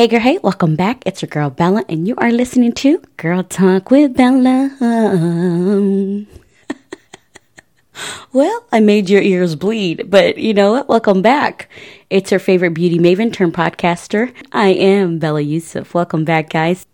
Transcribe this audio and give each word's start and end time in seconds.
Hey 0.00 0.08
girl, 0.08 0.20
hey, 0.20 0.38
welcome 0.38 0.76
back. 0.76 1.02
It's 1.04 1.20
your 1.20 1.28
girl 1.28 1.50
Bella, 1.50 1.84
and 1.86 2.08
you 2.08 2.14
are 2.16 2.32
listening 2.32 2.72
to 2.72 3.02
Girl 3.18 3.42
Talk 3.42 3.90
with 3.90 4.14
Bella. 4.16 4.74
well, 8.32 8.64
I 8.72 8.80
made 8.80 9.10
your 9.10 9.20
ears 9.20 9.56
bleed, 9.56 10.08
but 10.08 10.38
you 10.38 10.54
know 10.54 10.72
what? 10.72 10.88
Welcome 10.88 11.20
back. 11.20 11.68
It's 12.08 12.30
your 12.30 12.40
favorite 12.40 12.70
beauty 12.70 12.98
maven 12.98 13.30
turned 13.30 13.52
podcaster. 13.52 14.32
I 14.52 14.68
am 14.68 15.18
Bella 15.18 15.42
Yusuf. 15.42 15.92
Welcome 15.92 16.24
back, 16.24 16.48
guys. 16.48 16.86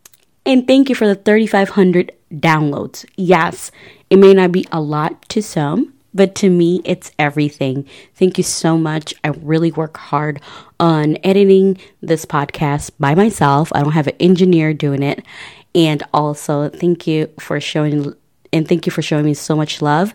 And 0.45 0.67
thank 0.67 0.89
you 0.89 0.97
for 0.97 1.07
the 1.07 1.15
3,500 1.15 2.11
downloads. 2.33 3.07
Yes, 3.15 3.71
it 4.11 4.17
may 4.17 4.35
not 4.35 4.51
be 4.51 4.67
a 4.73 4.81
lot 4.81 5.29
to 5.29 5.41
some, 5.41 5.95
but 6.17 6.35
to 6.37 6.51
me, 6.51 6.81
it's 6.85 7.13
everything. 7.19 7.87
Thank 8.15 8.39
you 8.39 8.45
so 8.45 8.79
much. 8.79 9.15
I 9.23 9.29
really 9.29 9.71
work 9.71 9.97
hard 9.97 10.41
on 10.81 11.19
editing 11.23 11.79
this 12.01 12.25
podcast 12.25 12.91
by 12.99 13.15
myself. 13.15 13.71
I 13.75 13.83
don't 13.83 13.93
have 13.93 14.07
an 14.07 14.17
engineer 14.19 14.73
doing 14.73 15.03
it. 15.03 15.25
And 15.75 16.03
also, 16.13 16.71
thank 16.71 17.07
you 17.07 17.29
for 17.39 17.61
showing 17.61 18.15
and 18.53 18.67
thank 18.67 18.87
you 18.87 18.93
for 18.93 19.03
showing 19.03 19.27
me 19.27 19.35
so 19.35 19.55
much 19.55 19.83
love, 19.83 20.15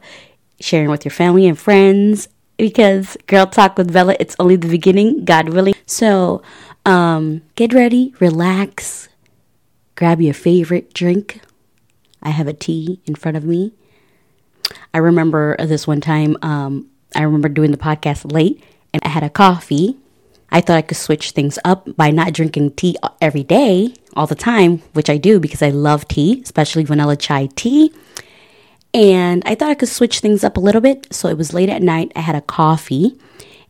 sharing 0.59 0.89
with 0.89 1.05
your 1.05 1.11
family 1.11 1.47
and 1.47 1.57
friends. 1.57 2.27
Because 2.57 3.17
Girl 3.27 3.45
Talk 3.45 3.77
with 3.77 3.93
Bella, 3.93 4.15
it's 4.19 4.35
only 4.39 4.55
the 4.55 4.67
beginning, 4.67 5.25
God 5.25 5.49
willing. 5.49 5.73
So, 5.85 6.41
um, 6.85 7.41
get 7.55 7.73
ready, 7.73 8.13
relax, 8.19 9.09
grab 9.95 10.21
your 10.21 10.33
favorite 10.33 10.93
drink. 10.93 11.41
I 12.21 12.29
have 12.29 12.47
a 12.47 12.53
tea 12.53 13.01
in 13.05 13.15
front 13.15 13.37
of 13.37 13.43
me 13.43 13.73
I 14.93 14.99
remember 14.99 15.55
this 15.57 15.87
one 15.87 16.01
time, 16.01 16.37
um, 16.41 16.87
I 17.15 17.23
remember 17.23 17.49
doing 17.49 17.71
the 17.71 17.77
podcast 17.77 18.31
late 18.31 18.63
and 18.93 19.01
I 19.03 19.09
had 19.09 19.23
a 19.23 19.29
coffee. 19.29 19.97
I 20.51 20.59
thought 20.59 20.77
I 20.77 20.81
could 20.81 20.97
switch 20.97 21.31
things 21.31 21.57
up 21.63 21.95
by 21.95 22.11
not 22.11 22.33
drinking 22.33 22.71
tea 22.71 22.97
every 23.21 23.43
day, 23.43 23.93
all 24.15 24.27
the 24.27 24.35
time, 24.35 24.79
which 24.93 25.09
I 25.09 25.17
do 25.17 25.39
because 25.39 25.61
I 25.61 25.69
love 25.69 26.07
tea, 26.07 26.41
especially 26.43 26.83
vanilla 26.83 27.15
chai 27.15 27.47
tea. 27.55 27.93
And 28.93 29.41
I 29.45 29.55
thought 29.55 29.69
I 29.69 29.75
could 29.75 29.87
switch 29.87 30.19
things 30.19 30.43
up 30.43 30.57
a 30.57 30.59
little 30.59 30.81
bit. 30.81 31.07
So 31.13 31.29
it 31.29 31.37
was 31.37 31.53
late 31.53 31.69
at 31.69 31.81
night. 31.81 32.11
I 32.15 32.19
had 32.19 32.35
a 32.35 32.41
coffee. 32.41 33.17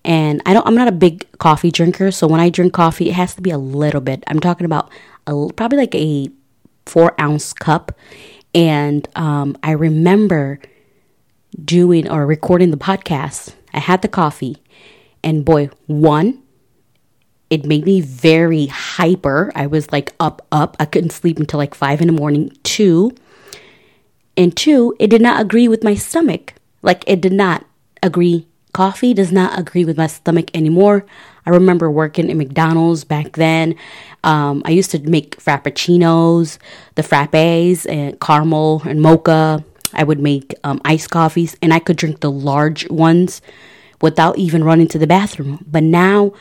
And 0.03 0.41
I 0.47 0.53
don't 0.53 0.65
I'm 0.65 0.73
not 0.73 0.87
a 0.87 0.91
big 0.91 1.31
coffee 1.37 1.69
drinker, 1.69 2.09
so 2.09 2.25
when 2.25 2.39
I 2.39 2.49
drink 2.49 2.73
coffee, 2.73 3.09
it 3.09 3.13
has 3.13 3.35
to 3.35 3.41
be 3.41 3.51
a 3.51 3.59
little 3.59 4.01
bit. 4.01 4.23
I'm 4.25 4.39
talking 4.39 4.65
about 4.65 4.89
a, 5.27 5.47
probably 5.55 5.77
like 5.77 5.93
a 5.93 6.29
four 6.87 7.13
ounce 7.21 7.53
cup. 7.53 7.91
And 8.55 9.07
um, 9.15 9.55
I 9.61 9.71
remember 9.71 10.59
doing 11.63 12.09
or 12.09 12.25
recording 12.25 12.71
the 12.71 12.77
podcast, 12.77 13.53
I 13.73 13.79
had 13.79 14.01
the 14.01 14.07
coffee, 14.07 14.57
and 15.23 15.45
boy, 15.45 15.69
one, 15.87 16.41
it 17.49 17.65
made 17.65 17.85
me 17.85 17.99
very 18.01 18.67
hyper. 18.67 19.51
I 19.55 19.67
was 19.67 19.91
like 19.91 20.13
up, 20.19 20.45
up. 20.51 20.77
I 20.79 20.85
couldn't 20.85 21.11
sleep 21.11 21.37
until 21.37 21.57
like 21.57 21.75
five 21.75 22.01
in 22.01 22.07
the 22.07 22.13
morning. 22.13 22.55
Two, 22.63 23.11
and 24.37 24.55
two, 24.55 24.95
it 24.99 25.07
did 25.07 25.21
not 25.21 25.41
agree 25.41 25.67
with 25.67 25.83
my 25.83 25.95
stomach. 25.95 26.53
Like 26.81 27.03
it 27.07 27.21
did 27.21 27.33
not 27.33 27.65
agree. 28.01 28.47
Coffee 28.73 29.13
does 29.13 29.33
not 29.33 29.59
agree 29.59 29.83
with 29.83 29.97
my 29.97 30.07
stomach 30.07 30.49
anymore. 30.55 31.05
I 31.45 31.49
remember 31.49 31.91
working 31.91 32.29
at 32.29 32.37
McDonald's 32.37 33.03
back 33.03 33.33
then. 33.33 33.75
Um, 34.23 34.61
I 34.65 34.71
used 34.71 34.91
to 34.91 34.99
make 34.99 35.37
frappuccinos, 35.37 36.57
the 36.95 37.01
frappes, 37.01 37.89
and 37.89 38.19
caramel 38.21 38.81
and 38.85 39.01
mocha 39.01 39.65
I 39.93 40.03
would 40.03 40.19
make 40.19 40.53
um, 40.63 40.81
iced 40.85 41.09
coffees 41.09 41.55
and 41.61 41.73
I 41.73 41.79
could 41.79 41.97
drink 41.97 42.19
the 42.19 42.31
large 42.31 42.89
ones 42.89 43.41
without 44.01 44.37
even 44.37 44.63
running 44.63 44.87
to 44.89 44.99
the 44.99 45.07
bathroom. 45.07 45.63
But 45.69 45.83
now, 45.83 46.33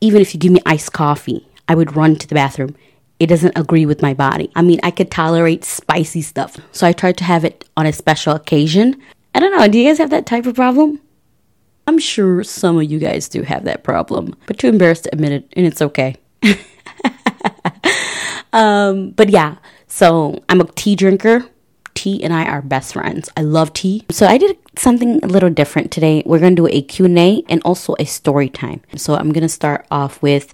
even 0.00 0.22
if 0.22 0.34
you 0.34 0.40
give 0.40 0.52
me 0.52 0.60
iced 0.66 0.92
coffee, 0.92 1.46
I 1.68 1.74
would 1.74 1.96
run 1.96 2.16
to 2.16 2.26
the 2.26 2.34
bathroom. 2.34 2.76
It 3.18 3.26
doesn't 3.28 3.56
agree 3.56 3.86
with 3.86 4.02
my 4.02 4.14
body. 4.14 4.50
I 4.54 4.62
mean, 4.62 4.80
I 4.82 4.90
could 4.90 5.10
tolerate 5.10 5.64
spicy 5.64 6.22
stuff. 6.22 6.58
So 6.72 6.86
I 6.86 6.92
tried 6.92 7.16
to 7.18 7.24
have 7.24 7.44
it 7.44 7.68
on 7.76 7.86
a 7.86 7.92
special 7.92 8.34
occasion. 8.34 9.00
I 9.34 9.40
don't 9.40 9.56
know. 9.56 9.66
Do 9.68 9.78
you 9.78 9.88
guys 9.88 9.98
have 9.98 10.10
that 10.10 10.26
type 10.26 10.46
of 10.46 10.56
problem? 10.56 11.00
I'm 11.86 11.98
sure 11.98 12.42
some 12.44 12.78
of 12.78 12.84
you 12.84 12.98
guys 12.98 13.28
do 13.28 13.42
have 13.42 13.64
that 13.64 13.84
problem, 13.84 14.34
but 14.46 14.58
too 14.58 14.68
embarrassed 14.68 15.04
to 15.04 15.12
admit 15.12 15.32
it, 15.32 15.52
and 15.54 15.66
it's 15.66 15.82
okay. 15.82 16.16
um, 18.52 19.10
but 19.10 19.28
yeah, 19.28 19.56
so 19.86 20.42
I'm 20.48 20.60
a 20.60 20.64
tea 20.64 20.96
drinker 20.96 21.44
tea 22.04 22.22
and 22.22 22.34
I 22.34 22.44
are 22.44 22.60
best 22.60 22.92
friends. 22.92 23.30
I 23.34 23.40
love 23.40 23.72
tea. 23.72 24.04
So 24.10 24.26
I 24.26 24.36
did 24.36 24.58
something 24.76 25.24
a 25.24 25.26
little 25.26 25.48
different 25.48 25.90
today. 25.90 26.22
We're 26.26 26.38
going 26.38 26.54
to 26.54 26.62
do 26.62 26.68
a 26.70 26.82
Q&A 26.82 27.42
and 27.48 27.62
also 27.64 27.94
a 27.98 28.04
story 28.04 28.50
time. 28.50 28.82
So 28.94 29.14
I'm 29.14 29.32
going 29.32 29.42
to 29.42 29.48
start 29.48 29.86
off 29.90 30.20
with 30.20 30.52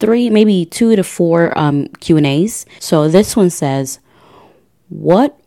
three, 0.00 0.30
maybe 0.30 0.64
two 0.64 0.96
to 0.96 1.04
four 1.04 1.56
um, 1.58 1.88
Q&As. 2.00 2.64
So 2.80 3.06
this 3.08 3.36
one 3.36 3.50
says, 3.50 4.00
what 4.88 5.38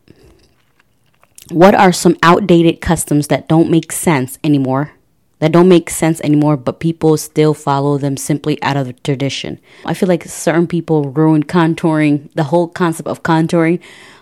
what 1.50 1.76
are 1.76 1.92
some 1.92 2.16
outdated 2.24 2.80
customs 2.80 3.28
that 3.28 3.46
don't 3.46 3.70
make 3.70 3.92
sense 3.92 4.36
anymore? 4.42 4.92
That 5.38 5.52
don't 5.52 5.68
make 5.68 5.90
sense 5.90 6.20
anymore, 6.22 6.56
but 6.56 6.80
people 6.80 7.16
still 7.16 7.54
follow 7.54 7.98
them 7.98 8.16
simply 8.16 8.60
out 8.62 8.76
of 8.76 9.00
tradition. 9.04 9.60
I 9.84 9.94
feel 9.94 10.08
like 10.08 10.24
certain 10.24 10.66
people 10.66 11.12
ruin 11.12 11.44
contouring, 11.44 12.32
the 12.34 12.44
whole 12.50 12.66
concept 12.66 13.06
of 13.06 13.22
contouring 13.22 13.80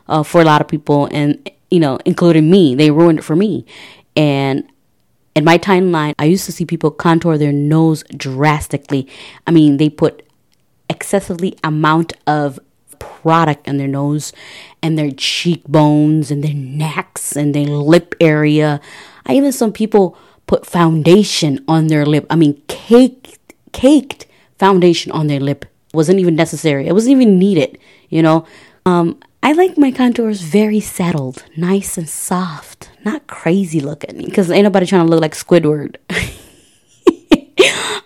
uh, 0.09 0.23
for 0.23 0.41
a 0.41 0.45
lot 0.45 0.61
of 0.61 0.69
people, 0.69 1.09
and 1.13 1.51
you 1.71 1.81
know, 1.81 1.99
including 2.05 2.51
me. 2.51 2.75
They 2.75 2.91
ruined 2.91 3.21
it 3.21 3.23
for 3.23 3.37
me, 3.37 3.65
and 4.17 4.69
in 5.35 5.45
my 5.45 5.59
timeline, 5.59 6.15
I 6.19 6.27
used 6.27 6.47
to 6.47 6.53
see 6.53 6.65
people 6.65 6.91
contour 6.91 7.37
their 7.37 7.53
nose 7.53 8.05
drastically. 8.17 9.09
I 9.47 9.51
mean, 9.51 9.79
they 9.79 9.91
put 9.91 10.23
excessively 10.89 11.57
amount 11.65 12.13
of 12.27 12.61
product 12.99 13.67
in 13.67 13.79
their 13.79 13.89
nose 13.89 14.33
and 14.83 14.97
their 14.97 15.11
cheekbones 15.11 16.31
and 16.31 16.45
their 16.45 16.55
necks 16.55 17.37
and 17.37 17.55
their 17.55 17.67
lip 17.67 18.15
area. 18.21 18.81
I 19.27 19.35
even 19.35 19.53
some 19.53 19.73
people 19.73 20.17
put 20.47 20.67
foundation 20.67 21.65
on 21.67 21.89
their 21.89 22.07
lip. 22.07 22.27
I 22.31 22.37
mean, 22.37 22.63
caked 22.69 23.39
caked 23.73 24.27
foundation 24.59 25.11
on 25.13 25.27
their 25.27 25.41
lip 25.41 25.65
wasn't 25.93 26.19
even 26.19 26.37
necessary. 26.37 26.87
It 26.87 26.93
wasn't 26.93 27.13
even 27.13 27.39
needed, 27.39 27.79
you 28.09 28.23
know. 28.23 28.47
Um, 28.87 29.19
I 29.45 29.53
like 29.53 29.77
my 29.77 29.91
contours 29.91 30.41
very 30.41 30.81
settled, 30.81 31.45
nice 31.55 31.99
and 31.99 32.09
soft, 32.09 32.89
not 33.05 33.27
crazy 33.27 33.79
looking. 33.79 34.25
Because 34.25 34.51
ain't 34.51 34.65
nobody 34.65 34.87
trying 34.87 35.05
to 35.05 35.11
look 35.11 35.21
like 35.21 35.35
Squidward. 35.35 35.97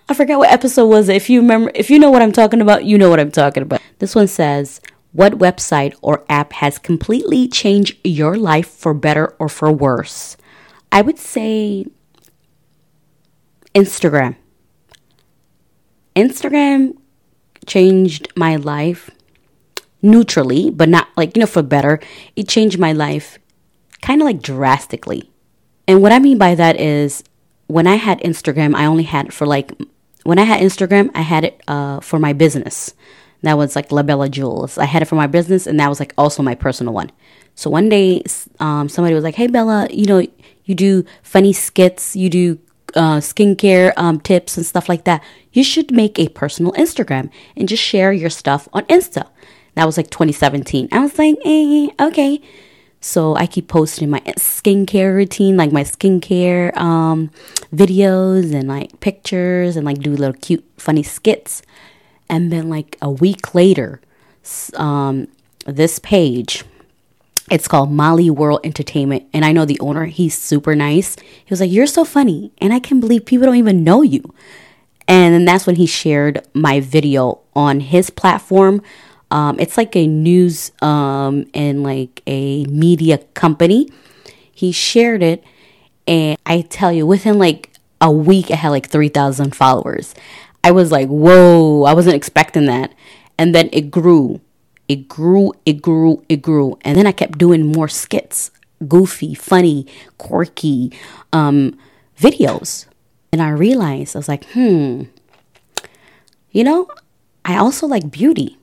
I 0.09 0.15
forgot 0.15 0.41
what 0.41 0.51
episode 0.51 0.89
was. 0.89 1.09
If 1.09 1.31
you 1.31 1.41
remember, 1.41 1.71
if 1.77 1.91
you 1.91 2.01
know 2.01 2.11
what 2.11 2.23
I'm 2.23 2.33
talking 2.33 2.61
about, 2.61 2.87
you 2.87 2.99
know 2.99 3.09
what 3.09 3.21
I'm 3.21 3.31
talking 3.31 3.63
about. 3.63 3.81
This 4.01 4.17
one 4.17 4.27
says, 4.27 4.81
"What 5.13 5.35
website 5.35 5.95
or 6.03 6.25
app 6.29 6.55
has 6.55 6.77
completely 6.77 7.47
changed 7.47 7.97
your 8.03 8.37
life 8.37 8.69
for 8.69 8.93
better 8.93 9.37
or 9.39 9.49
for 9.49 9.71
worse?" 9.71 10.37
I 10.91 11.03
would 11.03 11.19
say 11.21 11.87
Instagram. 13.77 14.35
Instagram 16.17 16.97
changed 17.65 18.27
my 18.35 18.57
life 18.57 19.09
neutrally, 20.03 20.71
but 20.71 20.89
not 20.89 21.09
like, 21.17 21.37
you 21.37 21.41
know, 21.41 21.47
for 21.47 21.63
better. 21.63 22.01
It 22.37 22.49
changed 22.49 22.79
my 22.79 22.93
life 22.93 23.39
kind 24.01 24.21
of 24.21 24.27
like 24.27 24.43
drastically. 24.43 25.31
And 25.87 26.03
what 26.03 26.13
I 26.13 26.19
mean 26.19 26.39
by 26.39 26.55
that 26.55 26.79
is 26.81 27.25
when 27.67 27.87
I 27.87 27.97
had 27.97 28.21
Instagram, 28.21 28.75
I 28.75 28.87
only 28.87 29.05
had 29.05 29.27
it 29.27 29.33
for 29.33 29.47
like, 29.47 29.73
when 30.25 30.39
I 30.39 30.45
had 30.45 30.61
Instagram, 30.61 31.11
I 31.15 31.23
had 31.23 31.45
it 31.45 31.63
uh, 31.69 32.01
for 32.01 32.19
my 32.19 32.33
business. 32.33 32.95
That 33.43 33.57
was 33.57 33.77
like 33.77 33.93
La 33.93 34.03
Bella 34.03 34.29
Jewels. 34.29 34.79
I 34.79 34.85
had 34.85 35.03
it 35.03 35.05
for 35.07 35.15
my 35.15 35.27
business, 35.27 35.67
and 35.67 35.79
that 35.79 35.89
was 35.89 36.01
like 36.01 36.13
also 36.19 36.43
my 36.43 36.55
personal 36.55 36.93
one. 36.93 37.13
So 37.55 37.71
one 37.71 37.89
day, 37.89 38.23
um, 38.59 38.89
somebody 38.89 39.15
was 39.15 39.23
like, 39.23 39.37
"Hey 39.37 39.47
Bella, 39.47 39.87
you 39.91 40.07
know, 40.07 40.27
you 40.65 40.75
do 40.75 41.05
funny 41.23 41.53
skits, 41.53 42.17
you 42.17 42.29
do 42.29 42.59
uh, 42.97 43.19
skincare 43.19 43.93
um, 43.97 44.19
tips 44.19 44.57
and 44.57 44.67
stuff 44.67 44.89
like 44.89 45.05
that. 45.05 45.23
You 45.53 45.63
should 45.63 45.93
make 45.93 46.19
a 46.19 46.29
personal 46.29 46.73
Instagram 46.73 47.31
and 47.57 47.69
just 47.69 47.83
share 47.83 48.13
your 48.13 48.31
stuff 48.31 48.69
on 48.73 48.85
Insta." 48.87 49.29
That 49.79 49.87
was 49.87 49.97
like 49.97 50.11
2017. 50.11 50.89
I 50.91 50.99
was 50.99 51.17
like, 51.17 51.37
eh, 51.45 51.87
okay. 52.01 52.41
So 53.01 53.37
I 53.37 53.47
keep 53.47 53.69
posting 53.69 54.11
my 54.11 54.19
skincare 54.37 55.15
routine, 55.15 55.57
like 55.57 55.71
my 55.71 55.85
skincare 55.85 56.77
um, 56.77 57.31
videos 57.73 58.53
and 58.53 58.67
like 58.67 58.99
pictures 58.99 59.77
and 59.77 59.87
like 59.87 60.01
do 60.01 60.17
little 60.17 60.35
cute, 60.35 60.65
funny 60.79 61.05
skits. 61.05 61.63
And 62.29 62.51
then 62.51 62.69
like 62.69 62.97
a 63.01 63.09
week 63.09 63.55
later, 63.55 64.01
um, 64.75 65.29
this 65.65 66.01
page, 66.01 66.65
it's 67.49 67.69
called 67.69 67.93
Molly 67.93 68.31
World 68.31 68.59
Entertainment. 68.65 69.29
And 69.33 69.45
I 69.45 69.53
know 69.53 69.65
the 69.65 69.79
owner, 69.79 70.07
he's 70.07 70.37
super 70.37 70.75
nice. 70.75 71.15
He 71.21 71.51
was 71.51 71.61
like, 71.61 71.71
You're 71.71 71.87
so 71.87 72.05
funny. 72.05 72.51
And 72.59 72.73
I 72.73 72.81
can 72.81 72.99
believe 72.99 73.27
people 73.27 73.47
don't 73.47 73.55
even 73.55 73.85
know 73.85 74.03
you. 74.03 74.35
And 75.07 75.35
then 75.35 75.45
that's 75.45 75.69
when 75.69 75.77
he 75.77 75.87
shared 75.87 76.45
my 76.53 76.81
video 76.81 77.43
on 77.55 77.79
his 77.79 78.11
platform 78.11 78.83
um, 79.31 79.59
it's 79.61 79.77
like 79.77 79.95
a 79.97 80.07
news 80.07 80.73
um, 80.83 81.47
and 81.55 81.83
like 81.83 82.23
a 82.27 82.65
media 82.65 83.19
company. 83.35 83.89
He 84.53 84.73
shared 84.73 85.23
it, 85.23 85.45
and 86.07 86.39
I 86.47 86.63
tell 86.63 86.93
you, 86.93 87.07
within 87.07 87.39
like 87.39 87.71
a 88.01 88.11
week, 88.11 88.51
I 88.51 88.57
had 88.57 88.71
like 88.71 88.89
3,000 88.89 89.55
followers. 89.55 90.15
I 90.65 90.71
was 90.71 90.91
like, 90.91 91.09
whoa, 91.09 91.85
I 91.85 91.95
wasn't 91.95 92.17
expecting 92.17 92.67
that. 92.67 92.93
And 93.39 93.55
then 93.55 93.69
it 93.73 93.91
grew. 93.91 94.41
It 94.89 95.07
grew, 95.09 95.53
it 95.67 95.83
grew, 95.83 96.25
it 96.29 96.43
grew. 96.43 96.79
And 96.83 96.97
then 96.97 97.07
I 97.07 97.13
kept 97.13 97.39
doing 97.39 97.67
more 97.67 97.89
skits, 97.89 98.51
goofy, 98.87 99.35
funny, 99.35 99.87
quirky 100.17 100.93
um, 101.33 101.79
videos. 102.19 102.87
And 103.31 103.43
I 103.43 103.51
realized, 103.51 104.17
I 104.17 104.19
was 104.19 104.29
like, 104.29 104.45
hmm, 104.53 105.05
you 106.51 106.65
know, 106.65 106.89
I 107.45 107.57
also 107.57 107.87
like 107.87 108.11
beauty. 108.11 108.58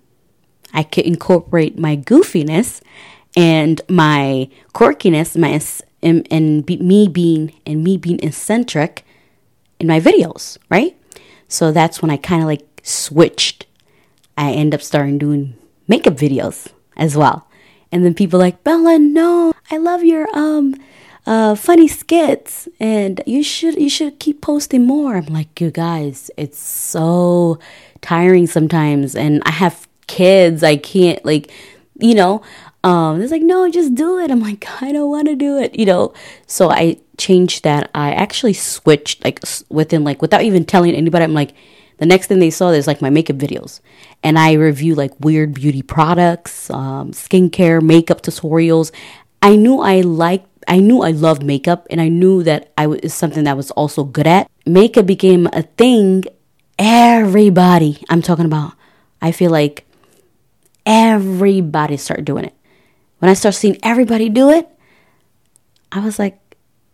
I 0.75 0.83
could 0.83 1.05
incorporate 1.05 1.79
my 1.79 1.97
goofiness 1.97 2.81
and 3.35 3.81
my 3.89 4.49
quirkiness, 4.73 5.37
my 5.37 5.59
and, 6.03 6.27
and 6.29 6.65
be, 6.65 6.77
me 6.77 7.07
being 7.07 7.53
and 7.65 7.83
me 7.83 7.97
being 7.97 8.19
eccentric 8.21 9.03
in 9.79 9.87
my 9.87 9.99
videos, 9.99 10.57
right? 10.69 10.95
So 11.47 11.71
that's 11.71 12.01
when 12.01 12.11
I 12.11 12.17
kind 12.17 12.41
of 12.41 12.47
like 12.47 12.65
switched. 12.83 13.65
I 14.37 14.51
end 14.51 14.73
up 14.73 14.81
starting 14.81 15.17
doing 15.17 15.55
makeup 15.87 16.15
videos 16.15 16.67
as 16.97 17.15
well. 17.15 17.47
And 17.91 18.03
then 18.03 18.13
people 18.13 18.39
like, 18.39 18.63
Bella, 18.63 18.99
no, 18.99 19.53
I 19.71 19.77
love 19.77 20.03
your 20.03 20.27
um 20.37 20.75
uh 21.25 21.55
funny 21.55 21.87
skits 21.87 22.67
and 22.79 23.19
you 23.25 23.41
should 23.41 23.81
you 23.81 23.89
should 23.89 24.19
keep 24.19 24.41
posting 24.41 24.85
more. 24.85 25.15
I'm 25.15 25.25
like, 25.25 25.59
you 25.59 25.71
guys, 25.71 26.29
it's 26.37 26.59
so 26.59 27.57
tiring 28.01 28.47
sometimes 28.47 29.15
and 29.15 29.41
I 29.45 29.51
have 29.51 29.87
kids. 30.07 30.63
I 30.63 30.77
can't 30.77 31.23
like 31.25 31.51
you 31.99 32.13
know, 32.13 32.41
um, 32.83 33.21
it's 33.21 33.31
like, 33.31 33.41
no, 33.41 33.69
just 33.69 33.95
do 33.95 34.19
it. 34.19 34.29
I'm 34.29 34.41
like, 34.41 34.65
I 34.81 34.91
don't 34.91 35.09
want 35.09 35.27
to 35.27 35.35
do 35.35 35.57
it, 35.57 35.77
you 35.77 35.85
know. 35.85 36.13
So 36.47 36.69
I 36.69 36.97
changed 37.17 37.63
that. 37.63 37.89
I 37.95 38.11
actually 38.11 38.53
switched 38.53 39.23
like 39.23 39.39
within 39.69 40.03
like 40.03 40.21
without 40.21 40.43
even 40.43 40.65
telling 40.65 40.93
anybody. 40.93 41.23
I'm 41.23 41.33
like, 41.33 41.53
the 41.97 42.05
next 42.05 42.27
thing 42.27 42.39
they 42.39 42.49
saw 42.49 42.69
is 42.69 42.87
like 42.87 43.01
my 43.01 43.09
makeup 43.09 43.37
videos, 43.37 43.79
and 44.21 44.37
I 44.37 44.53
review 44.53 44.95
like 44.95 45.13
weird 45.19 45.53
beauty 45.53 45.81
products, 45.81 46.69
um, 46.69 47.11
skincare, 47.11 47.81
makeup 47.81 48.21
tutorials. 48.21 48.91
I 49.41 49.55
knew 49.55 49.79
I 49.79 50.01
liked. 50.01 50.47
I 50.67 50.79
knew 50.79 51.03
I 51.03 51.11
loved 51.11 51.43
makeup, 51.43 51.87
and 51.89 52.01
I 52.01 52.09
knew 52.09 52.43
that 52.43 52.73
I 52.77 52.87
was 52.87 53.13
something 53.13 53.45
that 53.45 53.51
I 53.51 53.53
was 53.53 53.71
also 53.71 54.03
good 54.03 54.27
at. 54.27 54.49
Makeup 54.65 55.05
became 55.05 55.47
a 55.53 55.61
thing. 55.61 56.25
Everybody, 56.77 58.03
I'm 58.09 58.21
talking 58.21 58.45
about. 58.45 58.73
I 59.21 59.31
feel 59.31 59.51
like 59.51 59.84
everybody 61.15 61.97
started 61.97 62.25
doing 62.25 62.45
it 62.45 62.55
when 63.25 63.31
I 63.31 63.33
started 63.33 63.57
seeing 63.57 63.77
everybody 63.81 64.29
do 64.29 64.51
it, 64.51 64.69
I 65.91 65.99
was 65.99 66.19
like, 66.19 66.39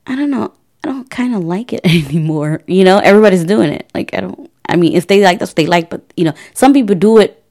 I 0.08 0.16
don't 0.16 0.32
know, 0.32 0.54
I 0.82 0.88
don't 0.88 1.10
kind 1.10 1.36
of 1.36 1.44
like 1.44 1.74
it 1.74 1.82
anymore. 1.84 2.62
You 2.68 2.86
know, 2.86 3.00
everybody's 3.00 3.44
doing 3.44 3.74
it. 3.74 3.92
Like, 3.94 4.14
I 4.14 4.22
don't, 4.22 4.50
I 4.66 4.78
mean, 4.78 4.94
if 4.94 5.08
they 5.08 5.22
like, 5.24 5.40
that's 5.40 5.52
what 5.52 5.58
they 5.58 5.66
like. 5.66 5.90
But, 5.90 6.02
you 6.16 6.24
know, 6.24 6.34
some 6.54 6.72
people 6.72 6.96
do 6.96 7.18
it 7.18 7.44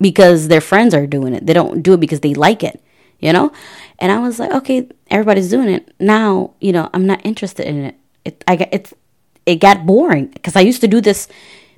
because 0.00 0.48
their 0.48 0.60
friends 0.60 0.94
are 0.94 1.06
doing 1.06 1.32
it. 1.32 1.46
They 1.46 1.52
don't 1.52 1.80
do 1.80 1.92
it 1.92 2.00
because 2.00 2.18
they 2.20 2.34
like 2.34 2.64
it, 2.64 2.82
you 3.20 3.32
know? 3.32 3.52
And 4.00 4.10
I 4.10 4.18
was 4.18 4.40
like, 4.40 4.50
okay, 4.50 4.88
everybody's 5.08 5.50
doing 5.50 5.68
it. 5.68 5.94
Now, 6.00 6.54
you 6.60 6.72
know, 6.72 6.90
I'm 6.92 7.06
not 7.06 7.24
interested 7.24 7.66
in 7.66 7.84
it. 7.84 7.94
It, 8.24 8.42
I 8.48 8.68
it's, 8.72 8.92
it 9.46 9.60
got 9.60 9.86
boring 9.86 10.26
because 10.26 10.56
I 10.56 10.60
used 10.62 10.80
to 10.80 10.88
do 10.88 11.00
this 11.00 11.28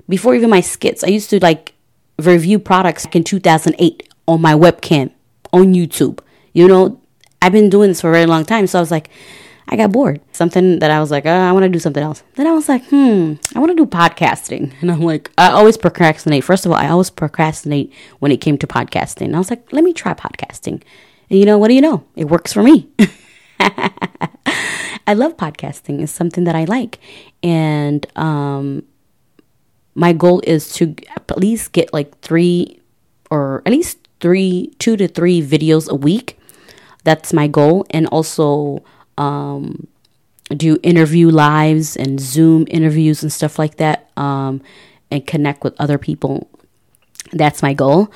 before 0.09 0.33
even 0.33 0.49
my 0.49 0.61
skits. 0.61 1.03
I 1.03 1.09
used 1.09 1.29
to 1.29 1.39
like 1.39 1.74
review 2.19 2.59
products 2.59 3.05
in 3.11 3.23
2008 3.23 4.13
on 4.27 4.41
my 4.41 4.53
webcam 4.53 5.11
on 5.53 5.73
YouTube. 5.73 6.19
You 6.53 6.67
know, 6.67 7.01
I've 7.41 7.51
been 7.51 7.69
doing 7.69 7.89
this 7.89 8.01
for 8.01 8.09
a 8.09 8.13
very 8.13 8.25
long 8.25 8.45
time. 8.45 8.67
So 8.67 8.79
I 8.79 8.81
was 8.81 8.91
like, 8.91 9.09
I 9.67 9.75
got 9.75 9.91
bored. 9.91 10.21
Something 10.31 10.79
that 10.79 10.91
I 10.91 10.99
was 10.99 11.11
like, 11.11 11.25
oh, 11.25 11.29
I 11.29 11.51
want 11.51 11.63
to 11.63 11.69
do 11.69 11.79
something 11.79 12.03
else. 12.03 12.23
Then 12.35 12.47
I 12.47 12.51
was 12.51 12.69
like, 12.69 12.85
hmm, 12.85 13.33
I 13.55 13.59
want 13.59 13.71
to 13.71 13.75
do 13.75 13.85
podcasting. 13.85 14.73
And 14.81 14.91
I'm 14.91 15.01
like, 15.01 15.31
I 15.37 15.49
always 15.49 15.77
procrastinate. 15.77 16.43
First 16.43 16.65
of 16.65 16.71
all, 16.71 16.77
I 16.77 16.87
always 16.87 17.09
procrastinate 17.09 17.91
when 18.19 18.31
it 18.31 18.37
came 18.37 18.57
to 18.59 18.67
podcasting. 18.67 19.25
And 19.25 19.35
I 19.35 19.39
was 19.39 19.49
like, 19.49 19.71
let 19.73 19.83
me 19.83 19.93
try 19.93 20.13
podcasting. 20.13 20.83
And 21.29 21.39
you 21.39 21.45
know, 21.45 21.57
what 21.57 21.69
do 21.69 21.73
you 21.73 21.81
know? 21.81 22.03
It 22.15 22.25
works 22.25 22.53
for 22.53 22.61
me. 22.61 22.89
I 25.07 25.13
love 25.13 25.37
podcasting. 25.37 26.01
It's 26.01 26.11
something 26.11 26.43
that 26.43 26.55
I 26.55 26.65
like. 26.65 26.99
And 27.41 28.05
um, 28.17 28.83
my 29.95 30.13
goal 30.13 30.41
is 30.43 30.73
to 30.73 30.95
at 31.09 31.37
least 31.37 31.71
get 31.71 31.93
like 31.93 32.19
three 32.19 32.79
or 33.31 33.63
at 33.65 33.71
least 33.71 33.97
three, 34.19 34.73
two 34.77 34.97
to 34.97 35.07
three 35.07 35.41
videos 35.41 35.89
a 35.89 35.95
week. 35.95 36.37
That's 37.03 37.33
my 37.33 37.47
goal. 37.47 37.85
And 37.89 38.07
also 38.07 38.83
um, 39.17 39.87
do 40.49 40.77
interview 40.83 41.29
lives 41.29 41.95
and 41.95 42.19
Zoom 42.19 42.65
interviews 42.69 43.23
and 43.23 43.31
stuff 43.31 43.57
like 43.57 43.77
that 43.77 44.09
um, 44.17 44.61
and 45.09 45.25
connect 45.25 45.63
with 45.63 45.75
other 45.79 45.97
people. 45.97 46.49
That's 47.31 47.61
my 47.61 47.73
goal. 47.73 48.11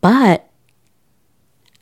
But 0.00 0.48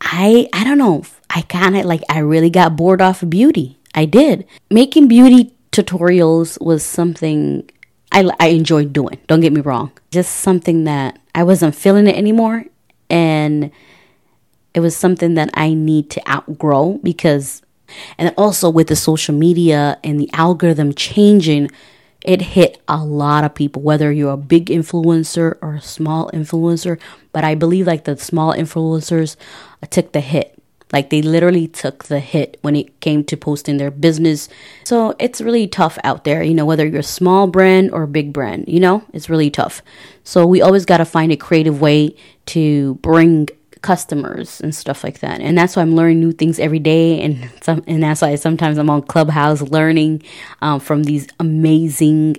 I 0.00 0.48
I 0.52 0.64
don't 0.64 0.78
know. 0.78 1.02
I 1.30 1.42
kind 1.42 1.76
of 1.76 1.84
like 1.84 2.02
I 2.08 2.20
really 2.20 2.50
got 2.50 2.76
bored 2.76 3.00
off 3.02 3.22
of 3.22 3.30
beauty. 3.30 3.78
I 3.94 4.04
did. 4.04 4.46
Making 4.70 5.08
beauty 5.08 5.52
tutorials 5.72 6.60
was 6.60 6.84
something 6.84 7.68
I 8.12 8.28
I 8.40 8.48
enjoyed 8.48 8.92
doing. 8.92 9.18
Don't 9.26 9.40
get 9.40 9.52
me 9.52 9.60
wrong. 9.60 9.92
Just 10.10 10.36
something 10.36 10.84
that 10.84 11.18
I 11.34 11.44
wasn't 11.44 11.74
feeling 11.74 12.06
it 12.06 12.16
anymore 12.16 12.64
and 13.10 13.70
it 14.74 14.80
was 14.80 14.96
something 14.96 15.34
that 15.34 15.50
I 15.54 15.74
need 15.74 16.10
to 16.10 16.30
outgrow 16.30 17.00
because 17.02 17.62
and 18.18 18.34
also 18.36 18.68
with 18.68 18.88
the 18.88 18.96
social 18.96 19.34
media 19.34 19.98
and 20.04 20.20
the 20.20 20.30
algorithm 20.32 20.94
changing 20.94 21.70
it 22.24 22.42
hit 22.42 22.80
a 22.88 23.02
lot 23.04 23.44
of 23.44 23.54
people 23.54 23.80
whether 23.82 24.12
you're 24.12 24.32
a 24.32 24.36
big 24.36 24.66
influencer 24.66 25.56
or 25.62 25.74
a 25.74 25.80
small 25.80 26.30
influencer 26.32 27.00
but 27.32 27.44
I 27.44 27.54
believe 27.54 27.86
like 27.86 28.04
the 28.04 28.16
small 28.16 28.52
influencers 28.52 29.36
uh, 29.82 29.86
took 29.86 30.12
the 30.12 30.20
hit 30.20 30.57
like 30.92 31.10
they 31.10 31.22
literally 31.22 31.68
took 31.68 32.04
the 32.04 32.20
hit 32.20 32.58
when 32.62 32.76
it 32.76 33.00
came 33.00 33.24
to 33.24 33.36
posting 33.36 33.76
their 33.76 33.90
business. 33.90 34.48
So 34.84 35.14
it's 35.18 35.40
really 35.40 35.66
tough 35.66 35.98
out 36.04 36.24
there, 36.24 36.42
you 36.42 36.54
know, 36.54 36.64
whether 36.64 36.86
you're 36.86 37.00
a 37.00 37.04
small 37.04 37.46
brand 37.46 37.90
or 37.92 38.04
a 38.04 38.08
big 38.08 38.32
brand, 38.32 38.64
you 38.68 38.80
know, 38.80 39.04
it's 39.12 39.28
really 39.30 39.50
tough. 39.50 39.82
So 40.24 40.46
we 40.46 40.62
always 40.62 40.84
got 40.84 40.98
to 40.98 41.04
find 41.04 41.32
a 41.32 41.36
creative 41.36 41.80
way 41.80 42.16
to 42.46 42.94
bring 42.96 43.48
customers 43.82 44.60
and 44.60 44.74
stuff 44.74 45.04
like 45.04 45.20
that. 45.20 45.40
And 45.40 45.56
that's 45.56 45.76
why 45.76 45.82
I'm 45.82 45.94
learning 45.94 46.20
new 46.20 46.32
things 46.32 46.58
every 46.58 46.78
day. 46.78 47.20
And 47.20 47.50
some, 47.62 47.82
and 47.86 48.02
that's 48.02 48.22
why 48.22 48.34
sometimes 48.36 48.78
I'm 48.78 48.90
on 48.90 49.02
Clubhouse 49.02 49.62
learning 49.62 50.22
um, 50.62 50.80
from 50.80 51.04
these 51.04 51.28
amazing, 51.38 52.36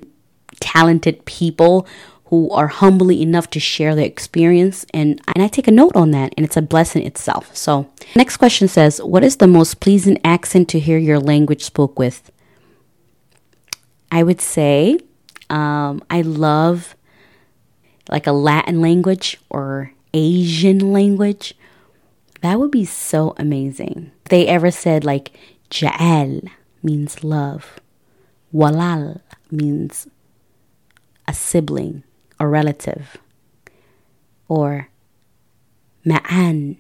talented 0.60 1.24
people 1.26 1.88
who 2.30 2.50
are 2.52 2.68
humbly 2.68 3.22
enough 3.22 3.50
to 3.50 3.60
share 3.60 3.96
their 3.96 4.06
experience 4.06 4.86
and 4.94 5.20
and 5.36 5.44
I 5.44 5.48
take 5.48 5.68
a 5.68 5.72
note 5.72 5.96
on 5.96 6.12
that 6.12 6.34
and 6.38 6.46
it's 6.46 6.58
a 6.58 6.62
blessing 6.62 7.06
itself. 7.06 7.56
So, 7.56 7.90
next 8.16 8.38
question 8.38 8.68
says, 8.68 9.02
what 9.02 9.24
is 9.24 9.38
the 9.38 9.48
most 9.48 9.80
pleasing 9.80 10.20
accent 10.24 10.70
to 10.70 10.80
hear 10.80 10.98
your 10.98 11.20
language 11.20 11.64
spoke 11.64 11.98
with? 11.98 12.32
I 14.12 14.22
would 14.24 14.42
say 14.42 15.00
um, 15.50 16.04
I 16.10 16.22
love 16.22 16.96
like 18.10 18.28
a 18.28 18.32
Latin 18.32 18.80
language 18.80 19.38
or 19.50 19.94
Asian 20.14 20.94
language. 20.94 21.56
That 22.42 22.60
would 22.60 22.72
be 22.72 22.86
so 22.86 23.34
amazing. 23.38 24.12
If 24.26 24.30
they 24.30 24.48
ever 24.48 24.70
said 24.70 25.04
like 25.04 25.32
Ja'al 25.72 26.48
means 26.84 27.24
love. 27.24 27.80
Walal 28.54 29.22
means 29.52 30.08
a 31.28 31.34
sibling 31.34 32.04
a 32.40 32.48
relative. 32.48 33.18
Or 34.48 34.90
ma'an 36.06 36.78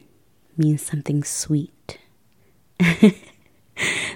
means 0.57 0.81
something 0.81 1.23
sweet. 1.23 1.97
that 2.79 3.13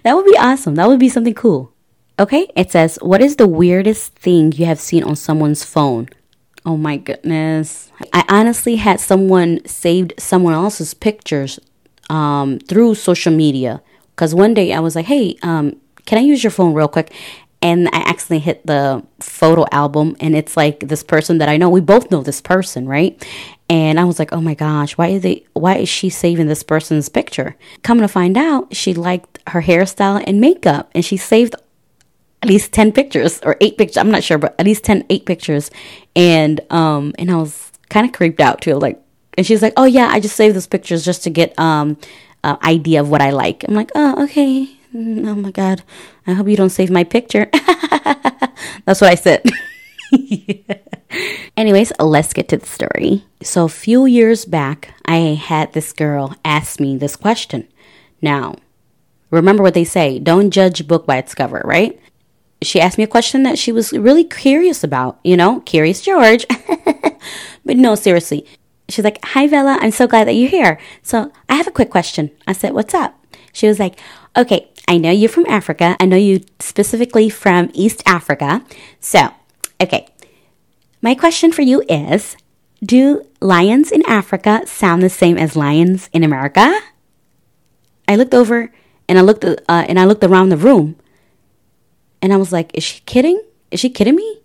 would 0.04 0.26
be 0.26 0.38
awesome. 0.38 0.76
That 0.76 0.88
would 0.88 1.00
be 1.00 1.10
something 1.10 1.34
cool. 1.34 1.74
Okay, 2.20 2.48
it 2.56 2.72
says, 2.72 2.98
What 3.02 3.22
is 3.22 3.38
the 3.38 3.48
weirdest 3.48 4.16
thing 4.16 4.52
you 4.52 4.66
have 4.66 4.80
seen 4.80 5.04
on 5.04 5.16
someone's 5.16 5.64
phone? 5.64 6.10
Oh 6.66 6.78
my 6.78 6.98
goodness. 6.98 7.92
I 8.14 8.24
honestly 8.30 8.78
had 8.78 9.00
someone 9.00 9.66
saved 9.66 10.14
someone 10.18 10.54
else's 10.54 10.94
pictures 10.94 11.60
um, 12.10 12.60
through 12.60 12.96
social 12.96 13.34
media. 13.34 13.82
Because 14.12 14.36
one 14.36 14.54
day 14.54 14.74
I 14.74 14.80
was 14.80 14.96
like, 14.96 15.08
Hey, 15.08 15.38
um, 15.42 15.76
can 16.06 16.18
I 16.18 16.22
use 16.22 16.44
your 16.44 16.52
phone 16.52 16.74
real 16.74 16.88
quick? 16.88 17.12
And 17.64 17.88
I 17.94 18.04
accidentally 18.10 18.40
hit 18.40 18.68
the 18.68 19.02
photo 19.22 19.66
album 19.72 20.18
and 20.20 20.36
it's 20.36 20.58
like 20.58 20.82
this 20.82 21.02
person 21.02 21.38
that 21.38 21.48
I 21.48 21.56
know. 21.56 21.70
We 21.70 21.80
both 21.80 22.12
know 22.12 22.22
this 22.22 22.42
person, 22.42 22.88
right? 22.90 23.26
And 23.70 24.00
I 24.00 24.04
was 24.04 24.20
like, 24.20 24.34
"Oh 24.34 24.42
my 24.42 24.54
gosh, 24.54 24.98
why 24.98 25.08
is 25.08 25.24
they 25.24 25.46
why 25.54 25.78
is 25.78 25.88
she 25.90 26.10
saving 26.10 26.48
this 26.48 26.62
person's 26.62 27.08
picture?" 27.08 27.56
Coming 27.82 28.02
to 28.02 28.10
find 28.10 28.38
out, 28.38 28.76
she 28.76 28.94
liked 28.94 29.40
her 29.48 29.62
hairstyle 29.62 30.22
and 30.28 30.42
makeup 30.42 30.92
and 30.94 31.06
she 31.06 31.16
saved 31.16 31.56
at 32.42 32.50
least 32.50 32.74
10 32.74 32.92
pictures 32.92 33.40
or 33.44 33.56
8 33.62 33.78
pictures. 33.78 33.98
I'm 33.98 34.12
not 34.12 34.26
sure, 34.26 34.38
but 34.38 34.56
at 34.60 34.66
least 34.66 34.84
10 34.84 35.06
8 35.10 35.26
pictures. 35.26 35.72
And 36.18 36.60
um 36.70 37.14
and 37.18 37.32
I 37.32 37.38
was 37.38 37.72
kind 37.90 38.06
of 38.06 38.12
creeped 38.12 38.42
out 38.42 38.60
too 38.60 38.76
like 38.76 39.02
and 39.38 39.48
she's 39.48 39.62
like, 39.62 39.74
"Oh 39.78 39.86
yeah, 39.86 40.10
I 40.12 40.20
just 40.20 40.36
saved 40.36 40.56
those 40.56 40.68
pictures 40.68 41.06
just 41.06 41.24
to 41.24 41.30
get 41.30 41.58
um 41.58 41.98
uh, 42.44 42.58
idea 42.62 43.00
of 43.00 43.10
what 43.10 43.22
I 43.22 43.30
like." 43.32 43.64
I'm 43.66 43.74
like, 43.74 43.92
"Oh, 43.96 44.26
okay. 44.26 44.68
Oh 44.96 45.36
my 45.36 45.52
god, 45.52 45.84
I 46.28 46.34
hope 46.34 46.48
you 46.48 46.56
don't 46.56 46.70
save 46.70 46.92
my 46.92 47.04
picture. 47.04 47.50
That's 48.86 49.02
what 49.02 49.10
I 49.10 49.16
said. 49.16 49.44
Anyways, 51.58 51.92
let's 52.00 52.34
get 52.34 52.48
to 52.50 52.58
the 52.58 52.66
story. 52.66 53.26
So, 53.42 53.66
a 53.66 53.70
few 53.70 54.06
years 54.06 54.46
back, 54.46 54.94
I 55.06 55.18
had 55.40 55.74
this 55.74 55.94
girl 55.94 56.36
ask 56.46 56.80
me 56.80 56.98
this 56.98 57.16
question. 57.16 57.68
Now, 58.22 58.56
remember 59.32 59.64
what 59.64 59.74
they 59.74 59.84
say 59.84 60.20
don't 60.20 60.52
judge 60.52 60.80
a 60.80 60.84
book 60.84 61.06
by 61.08 61.18
its 61.18 61.34
cover, 61.34 61.62
right? 61.66 62.00
She 62.62 62.80
asked 62.80 62.98
me 62.98 63.04
a 63.04 63.08
question 63.08 63.44
that 63.44 63.58
she 63.58 63.72
was 63.72 63.92
really 63.94 64.24
curious 64.24 64.84
about, 64.84 65.20
you 65.24 65.36
know, 65.36 65.60
Curious 65.62 66.02
George. 66.02 66.46
but 67.66 67.78
no, 67.78 67.96
seriously. 67.96 68.46
She's 68.90 69.04
like, 69.04 69.20
Hi, 69.26 69.48
Bella. 69.48 69.78
I'm 69.82 69.92
so 69.92 70.08
glad 70.08 70.28
that 70.28 70.34
you're 70.34 70.50
here. 70.50 70.80
So, 71.02 71.32
I 71.50 71.56
have 71.56 71.68
a 71.68 71.72
quick 71.72 71.90
question. 71.90 72.32
I 72.48 72.54
said, 72.54 72.74
What's 72.74 72.94
up? 72.94 73.20
She 73.52 73.68
was 73.68 73.80
like, 73.80 74.00
Okay, 74.36 74.70
I 74.88 74.98
know 74.98 75.12
you're 75.12 75.30
from 75.30 75.46
Africa. 75.48 75.96
I 76.00 76.06
know 76.06 76.18
you 76.18 76.44
specifically 76.60 77.30
from 77.30 77.70
East 77.74 78.04
Africa. 78.06 78.64
So, 79.00 79.30
okay, 79.82 80.08
my 81.02 81.16
question 81.16 81.52
for 81.52 81.62
you 81.62 81.84
is 81.90 82.36
Do 82.84 83.26
lions 83.40 83.92
in 83.92 84.04
Africa 84.08 84.64
sound 84.66 85.02
the 85.02 85.10
same 85.10 85.38
as 85.38 85.56
lions 85.56 86.10
in 86.14 86.24
America? 86.24 86.80
I 88.08 88.16
looked 88.16 88.34
over 88.34 88.72
and 89.08 89.18
I 89.18 89.22
looked 89.22 89.46
uh, 89.46 89.56
and 89.68 90.00
I 90.00 90.06
looked 90.06 90.24
around 90.24 90.50
the 90.50 90.58
room 90.58 90.98
and 92.22 92.34
I 92.34 92.38
was 92.38 92.52
like, 92.52 92.72
is 92.74 92.84
she 92.84 93.02
kidding? 93.02 93.42
Is 93.72 93.80
she 93.80 93.90
kidding 93.90 94.16
me? 94.16 94.42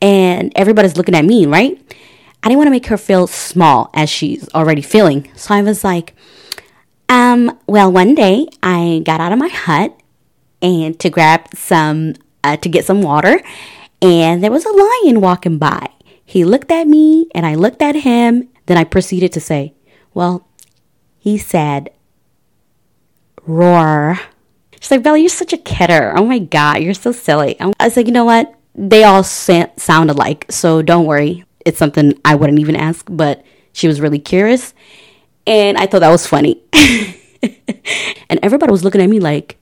And 0.00 0.52
everybody's 0.56 0.96
looking 0.96 1.14
at 1.14 1.24
me, 1.24 1.46
right? 1.46 1.80
I 2.42 2.48
didn't 2.48 2.58
want 2.58 2.66
to 2.66 2.72
make 2.72 2.86
her 2.86 2.98
feel 2.98 3.26
small 3.26 3.88
as 3.94 4.10
she's 4.10 4.48
already 4.52 4.82
feeling. 4.82 5.30
So 5.36 5.54
I 5.54 5.62
was 5.62 5.84
like, 5.84 6.14
um, 7.12 7.58
well, 7.66 7.92
one 7.92 8.14
day 8.14 8.46
I 8.62 9.02
got 9.04 9.20
out 9.20 9.32
of 9.32 9.38
my 9.38 9.48
hut 9.48 9.94
and 10.62 10.98
to 11.00 11.10
grab 11.10 11.48
some, 11.54 12.14
uh, 12.42 12.56
to 12.56 12.68
get 12.70 12.86
some 12.86 13.02
water 13.02 13.42
and 14.00 14.42
there 14.42 14.50
was 14.50 14.64
a 14.64 14.72
lion 14.72 15.20
walking 15.20 15.58
by. 15.58 15.90
He 16.24 16.44
looked 16.44 16.70
at 16.70 16.86
me 16.88 17.28
and 17.34 17.44
I 17.44 17.54
looked 17.54 17.82
at 17.82 17.96
him. 17.96 18.48
Then 18.64 18.78
I 18.78 18.84
proceeded 18.84 19.32
to 19.34 19.40
say, 19.40 19.74
Well, 20.14 20.48
he 21.18 21.36
said, 21.36 21.90
roar. 23.46 24.18
She's 24.80 24.90
like, 24.90 25.02
Bella, 25.02 25.18
you're 25.18 25.28
such 25.28 25.52
a 25.52 25.58
kidder. 25.58 26.14
Oh 26.16 26.24
my 26.24 26.38
God, 26.38 26.82
you're 26.82 26.94
so 26.94 27.12
silly. 27.12 27.60
I 27.60 27.66
was 27.84 27.96
like, 27.96 28.06
You 28.06 28.12
know 28.12 28.24
what? 28.24 28.54
They 28.74 29.04
all 29.04 29.22
sound 29.22 30.10
alike. 30.10 30.46
So 30.48 30.80
don't 30.80 31.04
worry. 31.04 31.44
It's 31.66 31.78
something 31.78 32.18
I 32.24 32.36
wouldn't 32.36 32.58
even 32.58 32.74
ask, 32.74 33.06
but 33.10 33.44
she 33.74 33.86
was 33.86 34.00
really 34.00 34.18
curious. 34.18 34.72
And 35.46 35.76
I 35.76 35.86
thought 35.86 36.00
that 36.00 36.10
was 36.10 36.26
funny. 36.26 36.62
and 36.72 38.40
everybody 38.42 38.70
was 38.70 38.84
looking 38.84 39.00
at 39.00 39.08
me 39.08 39.20
like, 39.20 39.58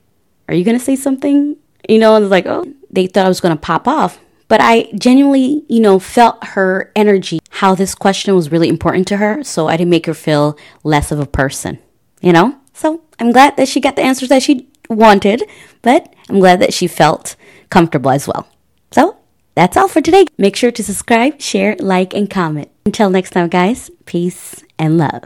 Are 0.47 0.55
you 0.55 0.63
going 0.63 0.77
to 0.77 0.83
say 0.83 0.95
something? 0.95 1.55
You 1.87 1.99
know, 1.99 2.15
and 2.15 2.23
was 2.23 2.31
like, 2.31 2.45
Oh, 2.45 2.71
they 2.89 3.07
thought 3.07 3.25
I 3.25 3.29
was 3.29 3.41
going 3.41 3.55
to 3.55 3.61
pop 3.61 3.87
off. 3.87 4.19
But 4.47 4.59
I 4.61 4.91
genuinely, 4.95 5.63
you 5.69 5.79
know, 5.79 5.97
felt 5.97 6.43
her 6.43 6.91
energy, 6.93 7.39
how 7.49 7.73
this 7.73 7.95
question 7.95 8.35
was 8.35 8.51
really 8.51 8.67
important 8.67 9.07
to 9.07 9.17
her. 9.17 9.43
So 9.43 9.67
I 9.67 9.77
didn't 9.77 9.91
make 9.91 10.05
her 10.07 10.13
feel 10.13 10.57
less 10.83 11.11
of 11.11 11.19
a 11.19 11.25
person, 11.25 11.79
you 12.19 12.33
know? 12.33 12.57
So 12.73 13.01
I'm 13.17 13.31
glad 13.31 13.55
that 13.55 13.69
she 13.69 13.79
got 13.79 13.95
the 13.95 14.01
answers 14.01 14.27
that 14.29 14.43
she 14.43 14.67
wanted, 14.89 15.43
but 15.81 16.13
I'm 16.27 16.39
glad 16.39 16.59
that 16.59 16.73
she 16.73 16.87
felt 16.87 17.37
comfortable 17.69 18.11
as 18.11 18.27
well. 18.27 18.45
So 18.91 19.17
that's 19.55 19.77
all 19.77 19.87
for 19.87 20.01
today. 20.01 20.25
Make 20.37 20.55
sure 20.55 20.71
to 20.71 20.83
subscribe, 20.83 21.39
share, 21.39 21.75
like, 21.79 22.13
and 22.13 22.29
comment. 22.29 22.69
Until 22.85 23.09
next 23.09 23.31
time, 23.31 23.47
guys, 23.47 23.89
peace 24.05 24.63
and 24.77 24.97
love. 24.97 25.23